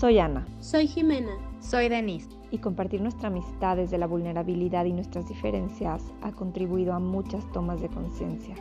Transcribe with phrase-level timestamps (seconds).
[0.00, 0.46] Soy Ana.
[0.60, 1.36] Soy Jimena.
[1.60, 2.30] Soy Denise.
[2.50, 7.82] Y compartir nuestra amistad desde la vulnerabilidad y nuestras diferencias ha contribuido a muchas tomas
[7.82, 8.54] de conciencia.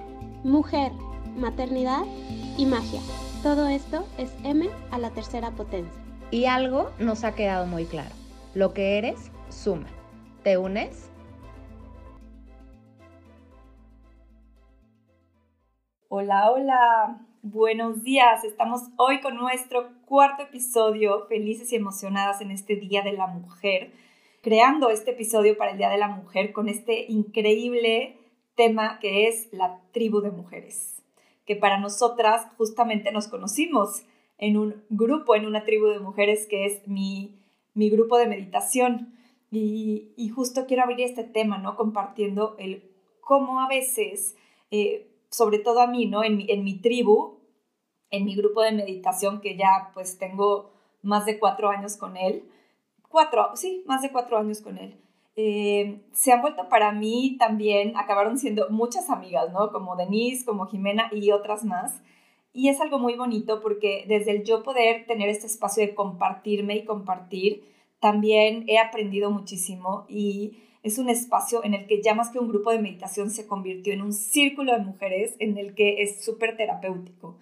[0.44, 0.92] Mujer,
[1.38, 2.02] maternidad
[2.58, 3.00] y magia.
[3.42, 6.04] Todo esto es M a la tercera potencia.
[6.30, 8.14] Y algo nos ha quedado muy claro.
[8.54, 9.88] Lo que eres, suma.
[10.44, 11.10] ¿Te unes?
[16.10, 17.29] Hola, hola.
[17.42, 18.44] Buenos días.
[18.44, 23.94] Estamos hoy con nuestro cuarto episodio, felices y emocionadas en este Día de la Mujer,
[24.42, 28.18] creando este episodio para el Día de la Mujer con este increíble
[28.56, 31.02] tema que es la tribu de mujeres,
[31.46, 34.04] que para nosotras justamente nos conocimos
[34.38, 37.40] en un grupo, en una tribu de mujeres que es mi,
[37.74, 39.14] mi grupo de meditación.
[39.50, 41.78] Y, y, justo quiero abrir este tema, ¿no?
[41.78, 42.84] Compartiendo el
[43.22, 44.36] cómo a veces...
[44.72, 46.24] Eh, sobre todo a mí, ¿no?
[46.24, 47.40] En mi, en mi tribu,
[48.10, 52.50] en mi grupo de meditación, que ya pues tengo más de cuatro años con él,
[53.08, 55.00] cuatro, sí, más de cuatro años con él.
[55.36, 59.72] Eh, se han vuelto para mí también, acabaron siendo muchas amigas, ¿no?
[59.72, 62.02] Como Denise, como Jimena y otras más.
[62.52, 66.76] Y es algo muy bonito porque desde el yo poder tener este espacio de compartirme
[66.76, 67.64] y compartir,
[68.00, 72.50] también he aprendido muchísimo y es un espacio en el que ya más que un
[72.50, 76.56] grupo de meditación se convirtió en un círculo de mujeres en el que es súper
[76.56, 77.38] terapéutico.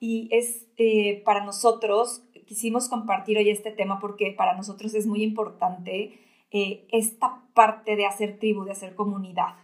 [0.00, 5.22] Y es eh, para nosotros, quisimos compartir hoy este tema porque para nosotros es muy
[5.22, 6.18] importante
[6.50, 9.54] eh, esta parte de hacer tribu, de hacer comunidad.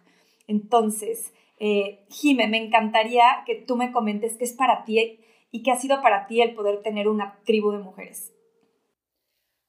[0.46, 5.18] Entonces, eh, Jime, me encantaría que tú me comentes qué es para ti
[5.50, 8.32] y qué ha sido para ti el poder tener una tribu de mujeres.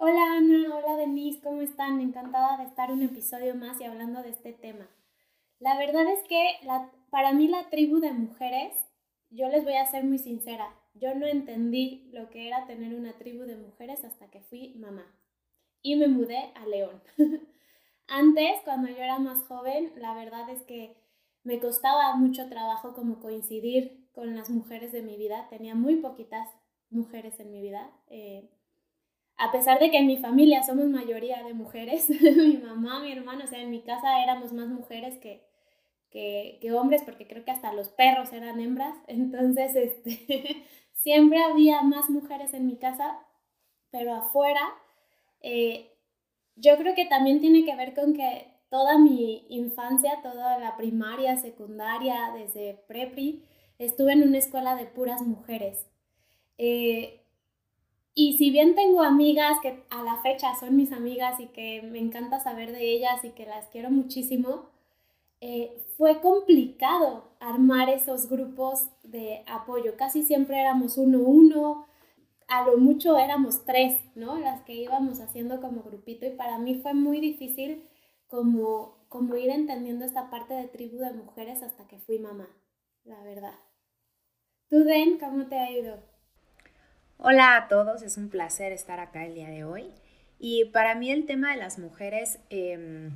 [0.02, 2.00] Hola Ana, hola Denise, ¿cómo están?
[2.00, 4.88] Encantada de estar un episodio más y hablando de este tema.
[5.60, 6.42] La verdad es que
[7.10, 8.74] para mí la tribu de mujeres,
[9.30, 13.18] yo les voy a ser muy sincera, yo no entendí lo que era tener una
[13.18, 15.06] tribu de mujeres hasta que fui mamá
[15.82, 17.04] y me mudé a León.
[18.08, 20.96] Antes, cuando yo era más joven, la verdad es que
[21.44, 26.48] me costaba mucho trabajo como coincidir con las mujeres de mi vida, tenía muy poquitas
[26.90, 27.92] mujeres en mi vida.
[28.08, 28.50] Eh,
[29.40, 33.46] a pesar de que en mi familia somos mayoría de mujeres, mi mamá, mi hermano,
[33.46, 35.48] o sea, en mi casa éramos más mujeres que,
[36.12, 42.10] que, hombres, porque creo que hasta los perros eran hembras, entonces este, siempre había más
[42.10, 43.18] mujeres en mi casa,
[43.92, 44.62] pero afuera,
[45.42, 45.96] eh,
[46.56, 51.38] yo creo que también tiene que ver con que toda mi infancia, toda la primaria,
[51.38, 53.46] secundaria, desde prepri,
[53.78, 55.88] estuve en una escuela de puras mujeres.
[56.58, 57.19] Eh,
[58.16, 62.00] y si bien tengo amigas que a la fecha son mis amigas y que me
[62.00, 64.70] encanta saber de ellas y que las quiero muchísimo,
[65.42, 69.96] eh, fue complicado armar esos grupos de apoyo.
[69.98, 71.88] Casi siempre éramos uno, uno,
[72.48, 74.38] a lo mucho éramos tres, ¿no?
[74.40, 77.88] Las que íbamos haciendo como grupito y para mí fue muy difícil
[78.28, 82.50] como, como ir entendiendo esta parte de tribu de mujeres hasta que fui mamá,
[83.06, 83.56] la verdad.
[84.70, 86.09] ¿Tú, Den, cómo te ha ido?
[87.22, 89.92] Hola a todos, es un placer estar acá el día de hoy.
[90.40, 93.12] Y para mí el tema de las mujeres, em,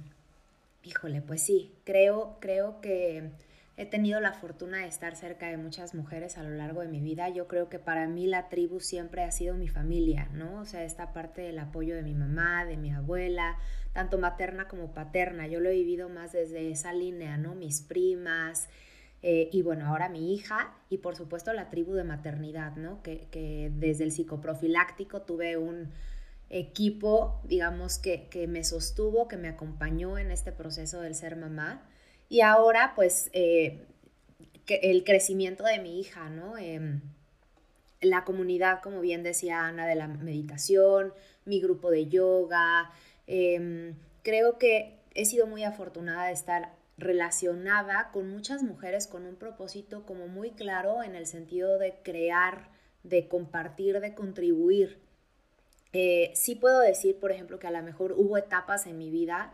[0.84, 3.30] híjole, pues sí, creo, creo que
[3.78, 7.00] he tenido la fortuna de estar cerca de muchas mujeres a lo largo de mi
[7.00, 7.30] vida.
[7.30, 10.60] Yo creo que para mí la tribu siempre ha sido mi familia, ¿no?
[10.60, 13.58] O sea, esta parte del apoyo de mi mamá, de mi abuela,
[13.94, 15.48] tanto materna como paterna.
[15.48, 17.56] Yo lo he vivido más desde esa línea, ¿no?
[17.56, 18.68] Mis primas,
[19.26, 23.02] eh, y bueno, ahora mi hija y por supuesto la tribu de maternidad, ¿no?
[23.02, 25.92] Que, desde el psicoprofiláctico tuve un
[26.50, 31.88] equipo, digamos, que, me sostuvo, que me acompañó en este proceso del ser mamá.
[32.28, 33.86] Y ahora, pues, eh,
[34.68, 36.58] el crecimiento de mi hija, ¿no?
[36.58, 37.02] Em,
[38.02, 41.14] la comunidad, como bien decía Ana, de la meditación,
[41.46, 42.92] mi grupo de yoga.
[43.28, 49.36] Em, creo que he sido muy afortunada de estar relacionada con muchas mujeres con un
[49.36, 52.70] propósito como muy claro en el sentido de crear,
[53.04, 55.00] de compartir, de contribuir.
[55.92, 59.54] Eh, sí puedo decir, por ejemplo, que a lo mejor hubo etapas en mi vida,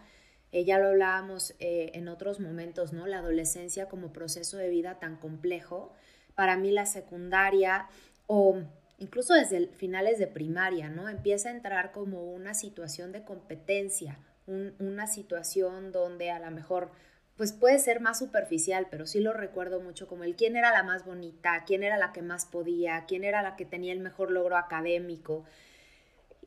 [0.51, 3.05] eh, ya lo hablábamos eh, en otros momentos, ¿no?
[3.07, 5.93] La adolescencia como proceso de vida tan complejo.
[6.35, 7.87] Para mí la secundaria
[8.25, 8.61] o
[8.97, 11.07] incluso desde finales de primaria, ¿no?
[11.07, 16.91] Empieza a entrar como una situación de competencia, una situación donde a lo mejor
[17.39, 20.83] pues puede ser más superficial, pero sí lo recuerdo mucho como el quién era la
[20.83, 24.29] más bonita, quién era la que más podía, quién era la que tenía el mejor
[24.29, 25.45] logro académico.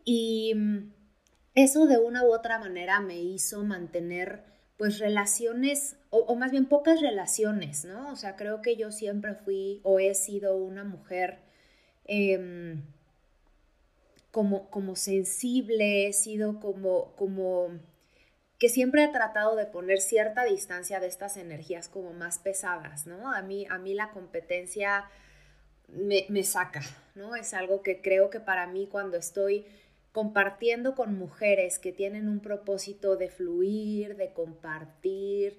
[0.04, 0.92] Y mm,
[1.54, 4.44] eso de una u otra manera me hizo mantener
[4.76, 8.12] pues relaciones, o, más bien pocas relaciones, ¿no?
[8.12, 11.38] O sea, creo que yo siempre fui o he sido una mujer
[12.04, 12.82] em,
[14.30, 17.80] como, como sensible, he sido como, como
[18.62, 23.34] que siempre he tratado de poner cierta distancia de estas energías como más pesadas, ¿no?
[23.34, 25.06] A mí, a mí la competencia
[25.88, 26.80] me, me saca,
[27.16, 27.34] ¿no?
[27.34, 29.66] Es algo que creo que para mí cuando estoy
[30.12, 35.58] compartiendo con mujeres que tienen un propósito de fluir, de compartir,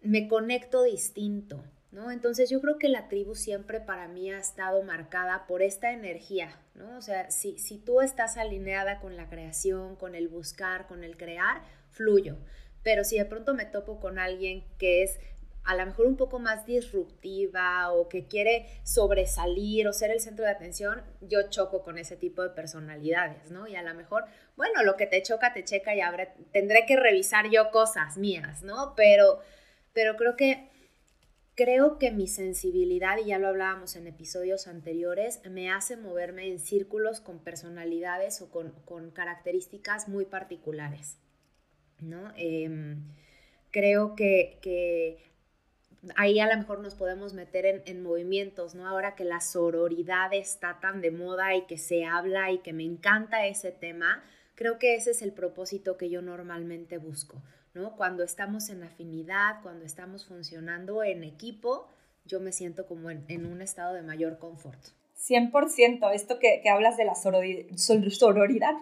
[0.00, 2.12] me conecto distinto, ¿no?
[2.12, 6.56] Entonces yo creo que la tribu siempre para mí ha estado marcada por esta energía,
[6.76, 6.98] ¿no?
[6.98, 11.16] O sea, si, si tú estás alineada con la creación, con el buscar, con el
[11.16, 11.62] crear,
[11.96, 12.36] fluyo.
[12.82, 15.18] Pero si de pronto me topo con alguien que es
[15.64, 20.44] a lo mejor un poco más disruptiva o que quiere sobresalir o ser el centro
[20.44, 23.66] de atención, yo choco con ese tipo de personalidades, ¿no?
[23.66, 24.26] Y a lo mejor,
[24.56, 28.62] bueno, lo que te choca, te checa y habré, tendré que revisar yo cosas mías,
[28.62, 28.94] ¿no?
[28.94, 29.40] Pero,
[29.92, 30.68] pero creo que
[31.56, 36.60] creo que mi sensibilidad, y ya lo hablábamos en episodios anteriores, me hace moverme en
[36.60, 41.18] círculos con personalidades o con, características muy particulares,
[42.00, 42.32] ¿no?
[42.36, 43.02] Em,
[43.70, 45.18] creo que,
[46.16, 48.86] ahí a lo mejor nos podemos meter en, en, movimientos, ¿no?
[48.86, 52.84] Ahora que la sororidad está tan de moda y que se habla y que me
[52.84, 54.22] encanta ese tema,
[54.54, 57.42] creo que ese es el propósito que yo normalmente busco,
[57.96, 61.88] cuando estamos en afinidad, cuando estamos funcionando en equipo,
[62.24, 64.78] yo me siento como en, un estado de mayor confort.
[65.18, 68.74] 100%, esto que, hablas de la sororidad,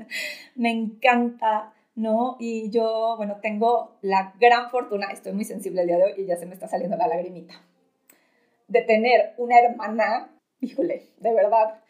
[0.54, 2.36] me encanta, ¿no?
[2.38, 6.26] Y yo, bueno, tengo la gran fortuna, estoy muy sensible el día de hoy y
[6.26, 7.54] ya se me está saliendo la lagrimita,
[8.68, 10.30] de tener una hermana,
[10.60, 11.80] híjole, de verdad,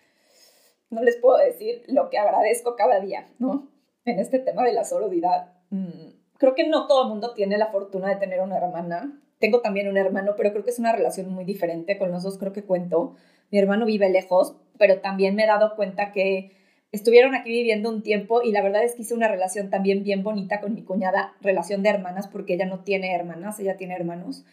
[0.89, 3.69] no les puedo decir lo que agradezco cada día, ¿no?
[4.07, 5.53] En este tema de la sororidad.
[5.69, 9.21] Mm, creo que no todo el mundo tiene la fortuna de tener una hermana.
[9.39, 11.99] Tengo también un hermano, pero creo que es una relación muy diferente.
[11.99, 13.17] Con los dos creo que cuento.
[13.51, 16.58] Mi hermano vive lejos, pero también me he dado cuenta que
[16.93, 20.23] estuvieron aquí viviendo un tiempo y la verdad es que hice una relación también bien
[20.23, 24.45] bonita con mi cuñada, relación de hermanas, porque ella no tiene hermanas, ella tiene hermanos.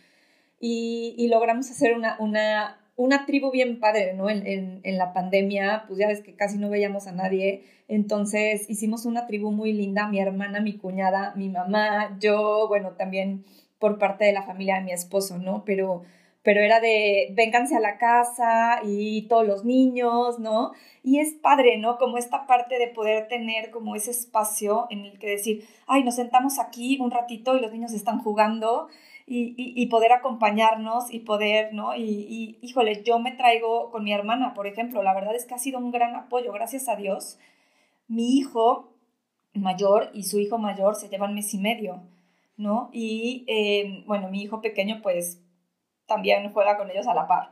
[0.59, 4.29] Y, logramos hacer una, una, una tribu bien padre, ¿no?
[4.29, 9.05] En, en, la pandemia, pues ya ves que casi no veíamos a nadie, entonces hicimos
[9.05, 13.45] una tribu muy linda, mi hermana, mi cuñada, mi mamá, yo, bueno, también
[13.79, 15.63] por parte de la familia de mi esposo, ¿no?
[15.65, 16.03] Pero,
[16.45, 20.73] pero era de, vénganse a la casa y todos los niños, ¿no?
[21.01, 21.97] Y es padre, ¿no?
[21.97, 26.15] Como esta parte de poder tener como ese espacio en el que decir, ay, nos
[26.15, 28.89] sentamos aquí un ratito y los niños están jugando
[29.25, 31.95] y, poder acompañarnos y poder, ¿no?
[31.95, 35.57] Y, híjole, yo me traigo con mi hermana, por ejemplo, la verdad es que ha
[35.57, 37.39] sido un gran apoyo, gracias a Dios.
[38.07, 38.93] Mi hijo
[39.55, 42.03] mayor y su hijo mayor se llevan mes y medio,
[42.55, 42.91] ¿no?
[42.93, 45.41] Y eh, bueno, mi hijo pequeño pues
[46.07, 47.51] también juega con ellos a la par.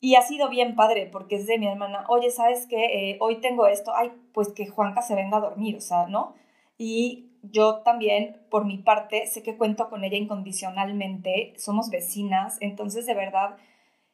[0.00, 3.10] Y ha sido bien padre porque es de mi hermana, oye, ¿sabes qué?
[3.10, 6.34] Eh, hoy tengo esto, ay, pues que Juanca se venga a dormir, o sea, ¿no?
[6.78, 13.04] Y yo también, por mi parte, sé que cuento con ella incondicionalmente, somos vecinas, entonces
[13.06, 13.56] de verdad,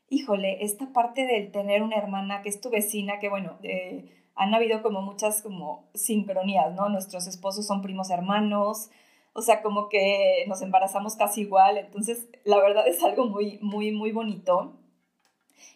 [0.09, 4.55] híjole, esta parte del tener una hermana que es tu vecina, que bueno, eh, han
[4.55, 6.89] habido como muchas como sincronías, ¿no?
[6.89, 8.91] Nuestros esposos son primos hermanos,
[9.37, 13.93] o sea, como que nos embarazamos casi igual, entonces la verdad es algo muy, muy,
[13.93, 14.73] muy bonito.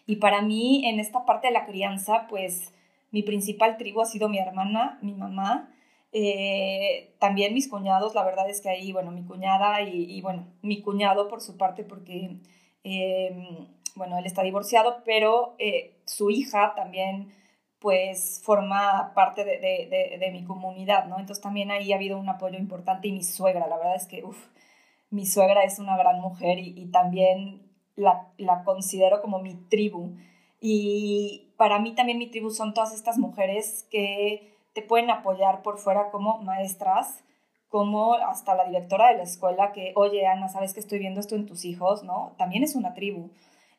[0.07, 2.73] Y para mí, en esta parte de la crianza, pues
[3.11, 5.69] mi principal tribu ha sido mi hermana, mi mamá,
[6.11, 10.81] eh, también mis cuñados, la verdad es que ahí, bueno, mi cuñada y, bueno, mi
[10.81, 12.37] cuñado por su parte, porque,
[12.83, 17.31] em, bueno, él está divorciado, pero eh, su hija también,
[17.81, 21.19] pues, forma parte de, de, de, mi comunidad, ¿no?
[21.19, 24.23] Entonces también ahí ha habido un apoyo importante y mi suegra, la verdad es que,
[24.23, 24.47] uff,
[25.09, 27.63] mi suegra es una gran mujer y, y también
[27.95, 30.15] la, la considero como mi tribu.
[30.59, 35.79] Y para mí también mi tribu son todas estas mujeres que te pueden apoyar por
[35.79, 37.23] fuera como maestras,
[37.67, 41.35] como hasta la directora de la escuela que, oye, Ana, sabes que estoy viendo esto
[41.35, 42.33] en tus hijos, ¿no?
[42.37, 43.31] También es una tribu.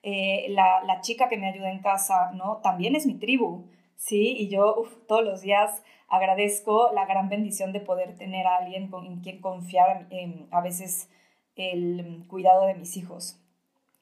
[0.03, 2.57] Eh, la, la, chica que me ayuda en casa, ¿no?
[2.57, 3.65] También es mi tribu,
[4.03, 4.35] ¿sí?
[4.37, 9.07] Y yo todos los días agradezco la gran bendición de poder tener a alguien con
[9.07, 10.09] en quien confiar
[10.51, 11.09] a veces
[11.55, 13.39] el cuidado de mis hijos,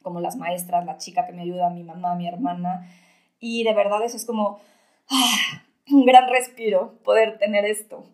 [0.02, 2.88] como las maestras, la chica que me ayuda, mi mamá, mi hermana.
[3.38, 4.58] Y de verdad eso es como,
[5.10, 8.06] ah, un gran respiro poder tener esto.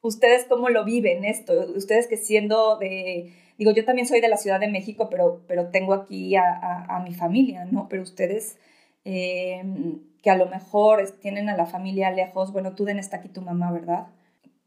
[0.00, 1.54] ¿Ustedes cómo lo viven esto?
[1.74, 5.70] Ustedes que siendo de, digo, yo también soy de la Ciudad de México, pero, pero
[5.70, 7.88] tengo aquí a, mi familia, ¿no?
[7.88, 8.58] Pero ustedes
[9.04, 13.28] em, que a lo mejor tienen a la familia lejos, bueno, tú den está aquí
[13.28, 14.08] tu mamá, ¿verdad?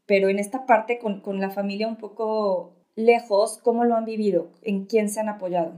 [0.06, 4.50] Pero en esta parte con, con la familia un poco lejos, ¿cómo lo han vivido?
[4.62, 5.74] ¿En quién se han apoyado?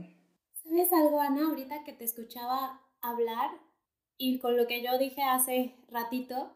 [0.63, 1.47] ¿Sabes algo, Ana?
[1.49, 3.49] Ahorita que te escuchaba hablar,
[4.23, 6.55] y con lo que yo dije hace ratito,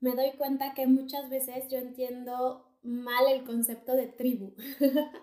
[0.00, 4.54] me doy cuenta que muchas veces yo entiendo mal el concepto de tribu.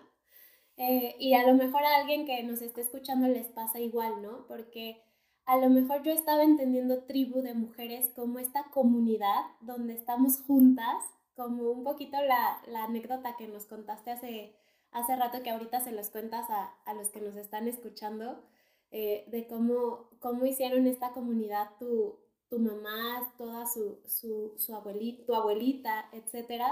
[0.78, 4.46] Eh, y a lo mejor a alguien que nos esté escuchando les pasa igual, ¿no?
[4.48, 5.02] Porque
[5.46, 11.04] a lo mejor yo estaba entendiendo tribu de mujeres como esta comunidad donde estamos juntas,
[11.34, 14.56] como un poquito la, la anécdota que nos contaste hace,
[14.92, 18.42] hace rato que ahorita se los cuentas a, a los que nos están escuchando,
[18.90, 22.18] eh, de cómo, cómo hicieron esta comunidad tu,
[22.48, 26.62] tu mamá, toda su, su, su abuelita, tu abuelita, etc.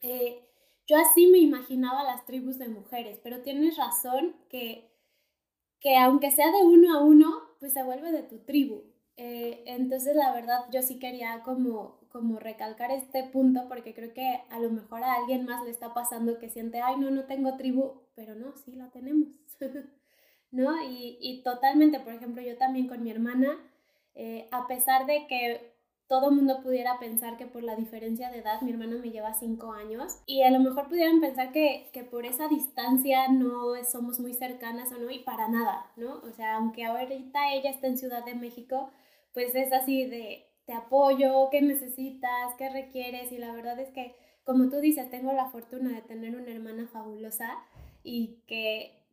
[0.00, 0.48] Eh,
[0.86, 4.92] yo así me imaginaba las tribus de mujeres, pero tienes razón que,
[5.80, 8.82] que aunque sea de uno a uno, pues se vuelve de tu tribu.
[9.16, 14.42] Eh, entonces, la verdad, yo sí quería como, como recalcar este punto porque creo que
[14.50, 17.56] a lo mejor a alguien más le está pasando que siente, ay, no, no tengo
[17.56, 19.28] tribu, pero no, sí la tenemos.
[20.50, 20.82] ¿no?
[20.84, 23.56] Y, y, totalmente, por ejemplo, yo también con mi hermana,
[24.14, 25.73] eh, a pesar de que
[26.08, 29.72] todo mundo pudiera pensar que por la diferencia de edad, mi hermana me lleva cinco
[29.72, 34.34] años, y a lo mejor pudieran pensar que, que por esa distancia no somos muy
[34.34, 36.20] cercanas o no, y para nada, ¿no?
[36.22, 38.90] O sea, aunque ahorita ella está en Ciudad de México,
[39.32, 44.14] pues es así de, te apoyo, qué necesitas, qué requieres, y la verdad es que,
[44.44, 47.50] como tú dices, tengo la fortuna de tener una hermana fabulosa
[48.02, 49.04] y que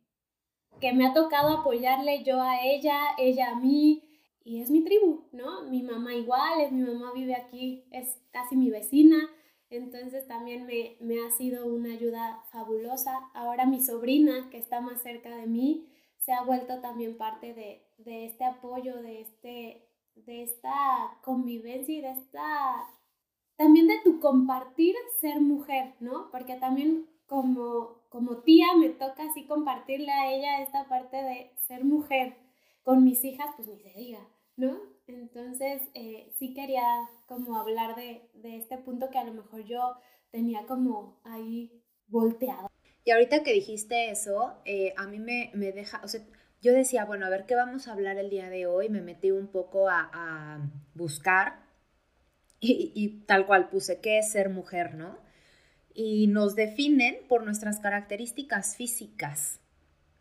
[0.80, 4.02] que me ha tocado apoyarle yo a ella, ella a mí,
[4.44, 5.62] y es mi tribu, ¿no?
[5.64, 9.30] Mi mamá igual, mi mamá vive aquí, es casi mi vecina,
[9.70, 13.30] entonces también me, me ha sido una ayuda fabulosa.
[13.34, 17.86] Ahora mi sobrina, que está más cerca de mí, se ha vuelto también parte de,
[17.98, 22.86] de este apoyo, de, este, de esta convivencia y de esta...
[23.56, 26.30] También de tu compartir ser mujer, ¿no?
[26.30, 31.84] Porque también como, como tía me toca así compartirle a ella esta parte de ser
[31.84, 32.36] mujer.
[32.82, 34.78] Con mis hijas, pues ni se diga, ¿no?
[35.06, 36.82] Entonces, eh, sí quería
[37.26, 39.96] como hablar de, de este punto que a lo mejor yo
[40.30, 42.70] tenía como ahí volteado.
[43.04, 46.20] Y ahorita que dijiste eso, eh, a mí me, me, deja, o sea,
[46.60, 49.30] yo decía, bueno, a ver qué vamos a hablar el día de hoy, me metí
[49.30, 51.64] un poco a, a buscar
[52.60, 55.18] y, y, tal cual puse, ¿qué es ser mujer, no?
[55.94, 59.60] y nos definen por nuestras características físicas,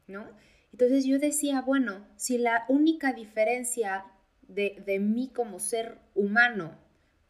[0.08, 0.28] ¿no?
[0.72, 4.06] Entonces yo decía, bueno, si la única diferencia
[4.42, 6.78] de, de mí como ser humano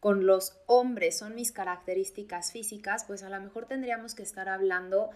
[0.00, 5.10] con los hombres son mis características físicas, pues a lo mejor tendríamos que estar hablando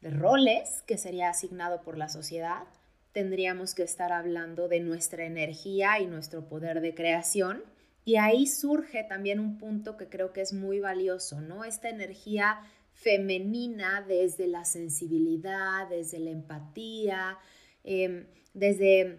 [0.00, 2.64] de roles que sería asignado por la sociedad,
[3.12, 7.62] tendríamos que estar hablando de nuestra energía y nuestro poder de creación,
[8.04, 11.62] y ahí surge también un punto que creo que es muy valioso, ¿no?
[11.62, 12.58] Esta energía
[12.92, 17.38] femenina desde la sensibilidad, desde la empatía,
[17.84, 19.18] em, desde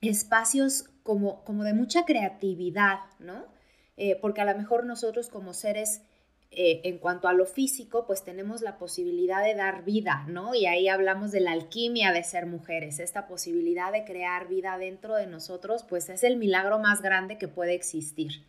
[0.00, 3.46] espacios como, como de mucha creatividad, ¿no?
[3.96, 6.02] Eh, porque a lo mejor nosotros como seres
[6.54, 10.54] eh, en cuanto a lo físico, pues tenemos la posibilidad de dar vida, ¿no?
[10.54, 15.14] Y ahí hablamos de la alquimia de ser mujeres, esta posibilidad de crear vida dentro
[15.14, 18.44] de nosotros, pues es el milagro más grande que puede existir.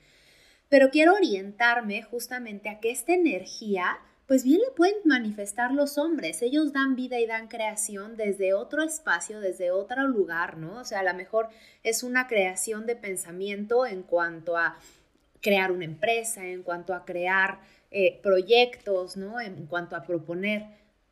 [0.68, 6.42] Pero quiero orientarme justamente a que esta energía, pues bien le pueden manifestar los hombres.
[6.42, 10.80] Ellos dan vida y dan creación desde otro espacio, desde otro lugar, ¿no?
[10.80, 11.50] O sea, a lo mejor
[11.84, 14.78] es una creación de pensamiento en cuanto a
[15.42, 17.60] crear una empresa, en cuanto a crear
[17.92, 19.42] eh, proyectos, ¿no?
[19.42, 20.66] En cuanto a proponer.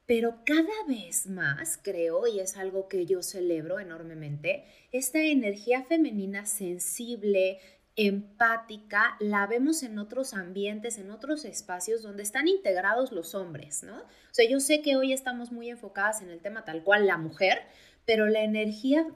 [0.06, 6.46] Pero cada vez más, creo, y es algo que yo celebro enormemente, esta energía femenina
[6.46, 7.60] sensible,
[7.96, 13.98] empática, la vemos en otros ambientes, en otros espacios donde están integrados los hombres, ¿no?
[13.98, 17.18] O sea, yo sé que hoy estamos muy enfocadas en el tema tal cual la
[17.18, 17.60] mujer,
[18.06, 19.08] pero la energía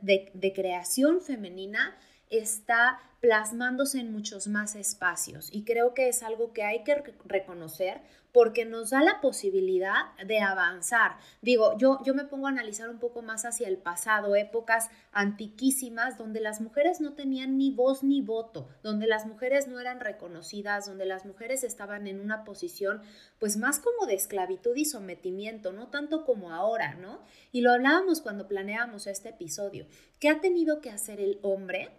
[0.00, 1.96] de, de creación femenina
[2.32, 8.00] está plasmándose en muchos más espacios y creo que es algo que hay que reconocer
[8.32, 11.18] porque nos da la posibilidad de avanzar.
[11.42, 16.18] Digo, yo, yo me pongo a analizar un poco más hacia el pasado, épocas antiquísimas
[16.18, 20.86] donde las mujeres no tenían ni voz ni voto, donde las mujeres no eran reconocidas,
[20.86, 23.02] donde las mujeres estaban en una posición
[23.38, 27.20] pues más como de esclavitud y sometimiento, no tanto como ahora, ¿no?
[27.52, 29.86] Y lo hablábamos cuando planeábamos este episodio.
[30.18, 31.90] ¿Qué ha tenido que hacer el hombre?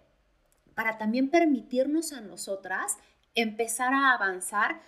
[0.75, 2.98] Para también permitirnos a nosotras
[3.36, 4.82] empezar a avanzar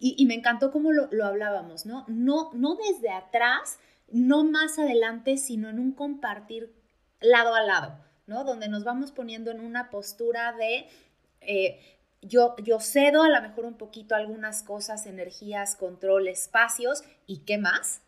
[0.00, 2.04] y, me encantó cómo lo, hablábamos, ¿no?
[2.08, 2.50] ¿no?
[2.54, 3.78] No desde atrás,
[4.10, 6.74] no más adelante, sino en un compartir
[7.20, 8.42] lado a lado, ¿no?
[8.44, 10.88] Donde nos vamos poniendo en una postura de...
[11.40, 17.38] Eh, yo, yo cedo a lo mejor un poquito algunas cosas, energías, control, espacios y
[17.44, 18.02] qué más,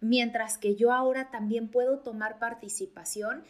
[0.00, 3.42] mientras que yo ahora también puedo tomar participación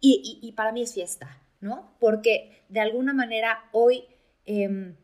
[0.00, 1.94] y, y para mí es fiesta, ¿no?
[1.98, 4.04] Porque de alguna manera hoy...
[4.46, 4.96] Em,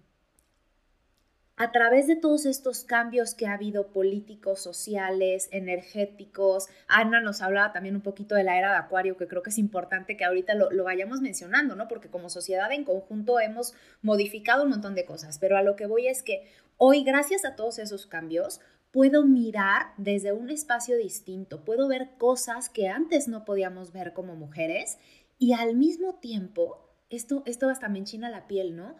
[1.56, 7.72] a través de todos estos cambios que ha habido políticos, sociales, energéticos, Ana nos hablaba
[7.72, 10.54] también un poquito de la era de Acuario, que creo que es importante que ahorita
[10.54, 11.86] lo, vayamos mencionando, ¿no?
[11.86, 15.86] Porque como sociedad en conjunto hemos modificado un montón de cosas, pero a lo que
[15.86, 16.42] voy es que
[16.76, 22.68] hoy, gracias a todos esos cambios, puedo mirar desde un espacio distinto, puedo ver cosas
[22.68, 24.98] que antes no podíamos ver como mujeres
[25.38, 28.96] y al mismo tiempo, esto, esto hasta me enchina la piel, ¿no?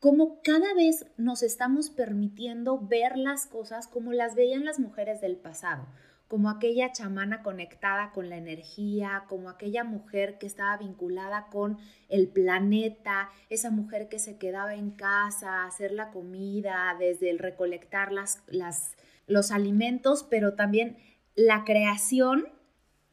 [0.00, 5.36] como cada vez nos estamos permitiendo ver las cosas como las veían las mujeres del
[5.36, 5.86] pasado,
[6.28, 11.78] como aquella chamana conectada con la energía, como aquella mujer que estaba vinculada con
[12.08, 17.38] el planeta, esa mujer que se quedaba en casa a hacer la comida, desde el
[17.38, 18.44] recolectar las,
[19.26, 20.98] los alimentos, pero también
[21.34, 22.48] la creación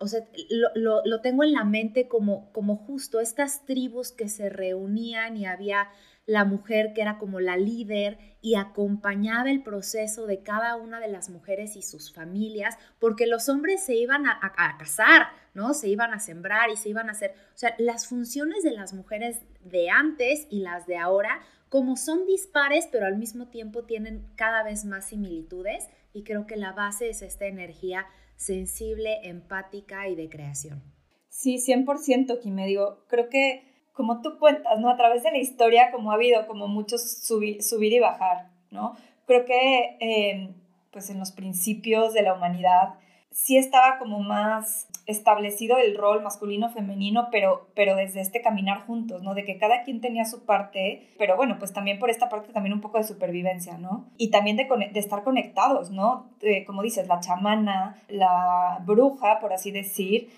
[0.04, 0.28] o sea,
[0.76, 5.88] lo, tengo en la mente como, como justo estas tribus que se reunían y había
[6.26, 11.08] la mujer que era como la líder y acompañaba el proceso de cada una de
[11.08, 14.40] las mujeres y sus familias, porque los hombres se iban a,
[14.78, 15.74] casar, ¿no?
[15.74, 18.94] Se iban a sembrar y se iban a hacer, o sea, las funciones de las
[18.94, 24.28] mujeres de antes y las de ahora, como son dispares, pero al mismo tiempo tienen
[24.36, 28.06] cada vez más similitudes, y creo que la base es esta energía
[28.36, 30.84] sensible, empática y de creación.
[31.30, 34.90] Sí, 100%, Kim, digo, creo que como tú cuentas, ¿no?
[34.90, 38.96] A través de la historia, como ha habido como muchos subir, subir y bajar, ¿no?
[39.26, 40.56] Creo que, em,
[40.92, 42.96] pues en los principios de la humanidad,
[43.34, 49.34] sí estaba como más establecido el rol masculino-femenino, pero, pero desde este caminar juntos, ¿no?
[49.34, 52.74] De que cada quien tenía su parte, pero bueno, pues también por esta parte también
[52.74, 54.06] un poco de supervivencia, ¿no?
[54.18, 56.32] Y también de, de estar conectados, ¿no?
[56.66, 60.30] como dices, la chamana, la bruja, por así decir,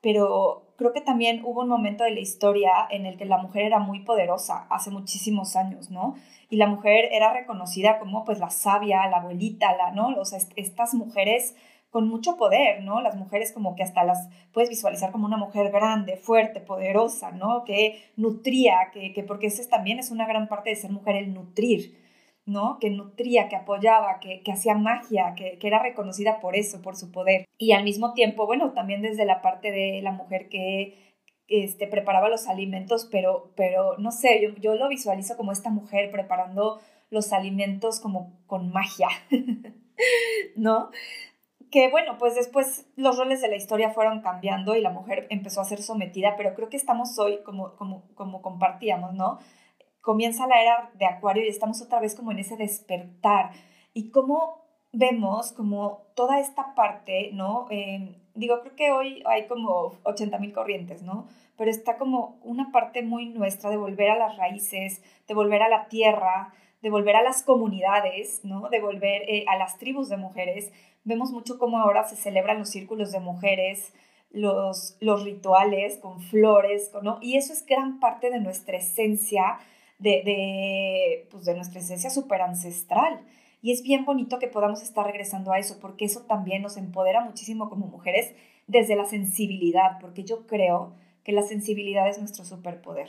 [0.00, 3.64] pero creo que también hubo un momento de la historia en el que la mujer
[3.64, 6.14] era muy poderosa, hace muchísimos años, ¿no?
[6.48, 10.08] Y la mujer era reconocida como pues la sabia, la abuelita, la, ¿no?
[10.18, 11.54] O sea, estas mujeres
[11.90, 13.00] con mucho poder, ¿no?
[13.00, 17.64] Las mujeres como que hasta las puedes visualizar como una mujer grande, fuerte, poderosa, ¿no?
[17.64, 21.34] Que nutría, que, que porque ese también es una gran parte de ser mujer, el
[21.34, 21.98] nutrir,
[22.46, 22.78] ¿no?
[22.80, 27.44] Que nutría, que apoyaba, que, hacía magia, que, era reconocida por eso, por su poder.
[27.58, 31.14] Y al mismo tiempo, bueno, también desde la parte de la mujer que
[31.48, 36.10] este, preparaba los alimentos, pero, pero no sé, yo, yo lo visualizo como esta mujer
[36.10, 39.08] preparando los alimentos como con magia,
[40.56, 40.90] ¿no?
[41.70, 45.60] Que bueno, pues después los roles de la historia fueron cambiando y la mujer empezó
[45.60, 49.38] a ser sometida, pero creo que estamos hoy, como, como, como compartíamos, ¿no?
[50.00, 53.50] comienza la era de Acuario y estamos otra vez como en ese despertar.
[53.92, 57.66] Y cómo vemos como toda esta parte, ¿no?
[57.70, 61.26] Em, digo, creo que hoy hay como 80 mil corrientes, ¿no?
[61.56, 65.68] Pero está como una parte muy nuestra de volver a las raíces, de volver a
[65.68, 66.52] la tierra,
[66.82, 68.68] de volver a las comunidades, ¿no?
[68.70, 70.72] De volver eh, a las tribus de mujeres.
[71.04, 73.92] Vemos mucho cómo ahora se celebran los círculos de mujeres,
[74.30, 77.18] los, los rituales con flores, ¿no?
[77.20, 79.58] Y eso es gran parte de nuestra esencia
[79.98, 83.20] de, de, pues de nuestra esencia súper ancestral.
[83.62, 87.22] Y es bien bonito que podamos estar regresando a eso, porque eso también nos empodera
[87.22, 88.34] muchísimo como mujeres
[88.66, 93.08] desde la sensibilidad, porque yo creo que la sensibilidad es nuestro superpoder,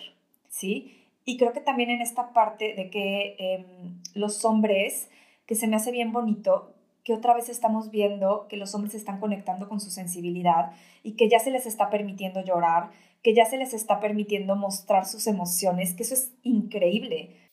[0.49, 1.07] ¿sí?
[1.23, 5.09] Y creo que también en esta parte de que em, los hombres,
[5.45, 9.19] que se me hace bien bonito, que otra vez estamos viendo que los hombres están
[9.19, 12.91] conectando con su sensibilidad y que ya se les está permitiendo llorar,
[13.23, 17.49] que ya se les está permitiendo mostrar sus emociones, que eso es increíble.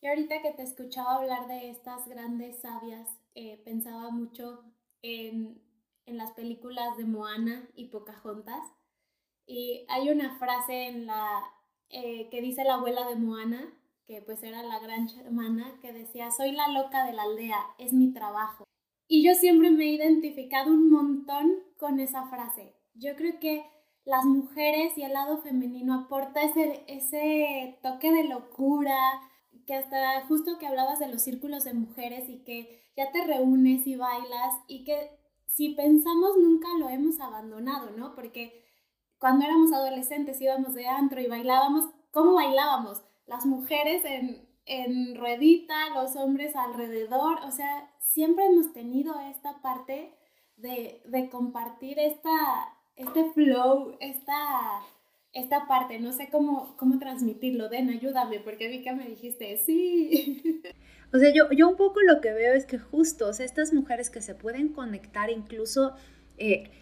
[0.00, 4.64] Y ahorita que te escuchaba hablar de estas grandes sabias, eh, pensaba mucho
[5.02, 5.62] en,
[6.06, 8.62] en, las películas de Moana y Pocahontas.
[9.46, 11.40] Y hay una frase en la,
[11.88, 13.72] eh, que dice la abuela de Moana,
[14.06, 17.92] que pues era la gran hermana, que decía, soy la loca de la aldea, es
[17.92, 18.64] mi trabajo.
[19.14, 22.74] Y yo siempre me he identificado un montón con esa frase.
[22.94, 23.62] Yo creo que
[24.06, 28.96] las mujeres y el lado femenino aporta ese, ese toque de locura,
[29.66, 33.86] que hasta justo que hablabas de los círculos de mujeres y que ya te reúnes
[33.86, 35.10] y bailas y que
[35.46, 38.14] si pensamos nunca lo hemos abandonado, ¿no?
[38.14, 38.64] Porque
[39.18, 43.02] cuando éramos adolescentes íbamos de antro y bailábamos, ¿cómo bailábamos?
[43.26, 50.14] Las mujeres en, en ruedita, los hombres alrededor, o sea, siempre hemos tenido esta parte
[50.56, 52.30] de, de compartir esta,
[52.96, 54.82] este flow, esta,
[55.32, 57.68] esta parte, no sé cómo, cómo transmitirlo.
[57.68, 60.62] Den, ayúdame, porque vi que me dijiste, sí.
[61.12, 63.72] O sea, yo, yo un poco lo que veo es que justo, o sea, estas
[63.72, 65.94] mujeres que se pueden conectar incluso...
[66.38, 66.81] Eh,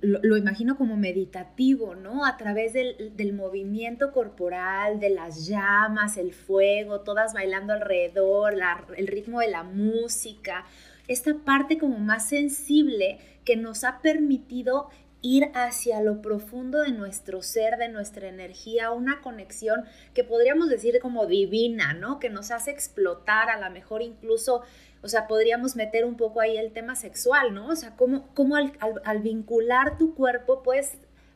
[0.00, 2.26] lo, imagino como meditativo, ¿no?
[2.26, 8.54] A través del, del, movimiento corporal, de las llamas, el fuego, todas bailando alrededor,
[8.96, 10.66] el ritmo de la música,
[11.06, 17.42] esta parte como más sensible que nos ha permitido ir hacia lo profundo de nuestro
[17.42, 22.20] ser, de nuestra energía, una conexión que podríamos decir como divina, ¿no?
[22.20, 24.62] Que nos hace explotar, a lo mejor incluso,
[25.02, 27.68] o sea, podríamos meter un poco ahí el tema sexual, ¿no?
[27.68, 30.92] O sea, cómo, cómo al, vincular tu cuerpo puedes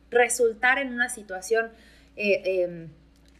[0.09, 1.71] resultar en una situación...
[2.15, 2.89] Eh, em,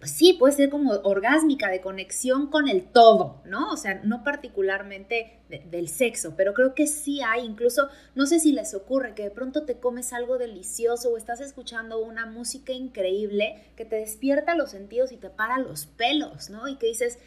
[0.05, 3.71] sí, puede ser como orgásmica, de conexión con el todo, ¿no?
[3.71, 8.53] O sea, no particularmente del sexo, pero creo que sí hay, incluso, no sé si
[8.53, 13.63] les ocurre que de pronto te comes algo delicioso o estás escuchando una música increíble
[13.75, 16.67] que te despierta los sentidos y te para los pelos, ¿no?
[16.67, 17.19] Y que dices,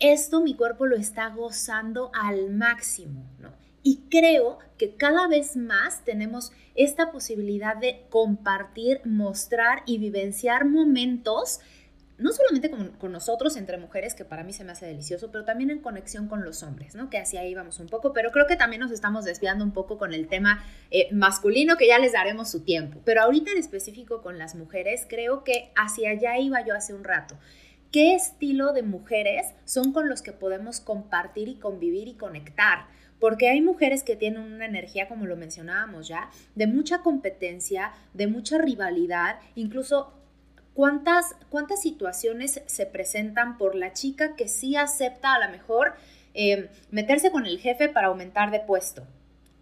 [0.00, 3.52] esto mi cuerpo lo está gozando al máximo, ¿no?
[3.82, 11.60] Y creo que cada vez más tenemos esta posibilidad de compartir, mostrar y vivenciar momentos
[12.18, 15.70] no solamente con, nosotros entre mujeres, que para mí se me hace delicioso, pero también
[15.70, 17.10] en conexión con los hombres, ¿no?
[17.10, 19.98] Que hacia ahí vamos un poco, pero creo que también nos estamos desviando un poco
[19.98, 23.00] con el tema eh, masculino, que ya les daremos su tiempo.
[23.04, 27.04] Pero ahorita en específico con las mujeres, creo que hacia allá iba yo hace un
[27.04, 27.38] rato.
[27.90, 32.86] ¿Qué estilo de mujeres son con los que podemos compartir y convivir y conectar?
[33.18, 38.26] Porque hay mujeres que tienen una energía, como lo mencionábamos ya, de mucha competencia, de
[38.26, 40.12] mucha rivalidad, incluso
[40.74, 45.94] ¿Cuántas, ¿Cuántas situaciones se presentan por la chica que sí acepta a lo mejor
[46.34, 49.04] eh, meterse con el jefe para aumentar de puesto?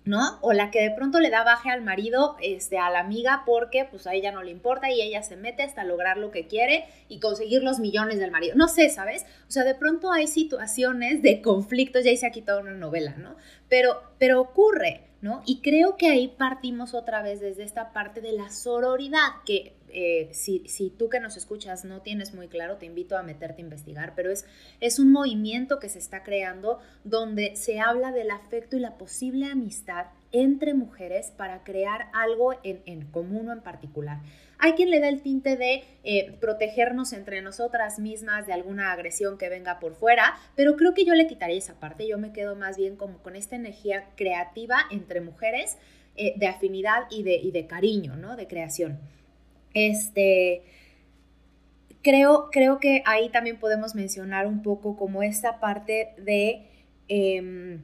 [0.07, 0.39] ¿No?
[0.41, 3.85] O la que de pronto le da baje al marido, este, a la amiga, porque
[3.85, 6.85] pues a ella no le importa y ella se mete hasta lograr lo que quiere
[7.09, 8.55] y conseguir los millones del marido.
[8.57, 9.27] No sé, ¿sabes?
[9.49, 13.37] O sea, de pronto hay situaciones de conflictos, ya hice aquí toda una novela, ¿no?
[13.69, 15.43] Pero, pero ocurre, ¿no?
[15.47, 20.29] Y creo que ahí partimos otra vez desde esta parte de la sororidad, que eh,
[20.33, 23.65] si, si, tú que nos escuchas no tienes muy claro, te invito a meterte a
[23.65, 24.47] investigar, pero es,
[24.81, 29.47] es un movimiento que se está creando donde se habla del afecto y la posible
[29.47, 34.21] amistad entre mujeres para crear algo en, en común o en particular.
[34.59, 39.39] Hay quien le da el tinte de eh, protegernos entre nosotras mismas de alguna agresión
[39.39, 42.57] que venga por fuera, pero creo que yo le quitaría esa parte, yo me quedo
[42.57, 45.77] más bien como con esta energía creativa entre mujeres
[46.17, 48.37] eh, de afinidad y de, y de cariño, ¿no?
[48.37, 48.99] De creación.
[49.75, 50.63] Este,
[52.03, 56.67] creo, creo que ahí también podemos mencionar un poco como esta parte de
[57.09, 57.79] eh,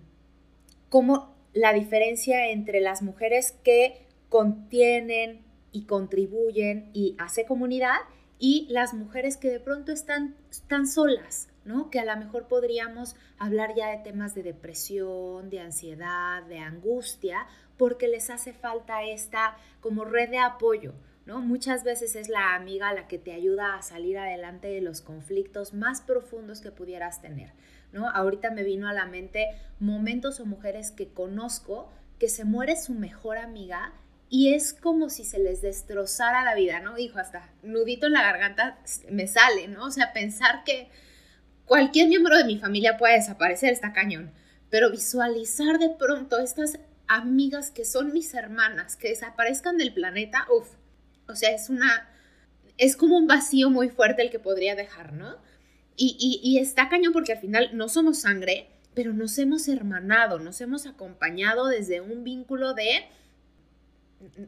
[0.89, 5.41] cómo la diferencia entre las mujeres que contienen
[5.73, 7.97] y contribuyen y hace comunidad
[8.39, 11.91] y las mujeres que de pronto están, están solas, ¿no?
[11.91, 17.47] Que a lo mejor podríamos hablar ya de temas de depresión, de ansiedad, de angustia,
[17.77, 20.93] porque les hace falta esta como red de apoyo,
[21.25, 21.41] ¿no?
[21.41, 25.73] Muchas veces es la amiga la que te ayuda a salir adelante de los conflictos
[25.73, 27.53] más profundos que pudieras tener,
[27.93, 28.09] ¿no?
[28.09, 29.47] Ahorita me vino a la mente
[29.79, 33.93] momentos o mujeres que conozco que se muere su mejor amiga
[34.35, 36.95] y es como si se les destrozara la vida, ¿no?
[36.95, 38.79] Dijo, hasta nudito en la garganta
[39.11, 39.85] me sale, ¿no?
[39.85, 40.89] O sea, pensar que
[41.67, 44.33] cualquier miembro de mi familia puede desaparecer está cañón,
[44.71, 50.67] pero visualizar de pronto estas amigas que son mis hermanas, que desaparezcan del planeta, uff,
[51.29, 52.09] o sea, es una,
[52.79, 55.37] es como un vacío muy fuerte el que podría dejar, ¿no?
[55.95, 60.59] Y, y, está cañón porque al final no somos sangre, pero nos hemos hermanado, nos
[60.63, 63.05] hemos acompañado desde un vínculo de,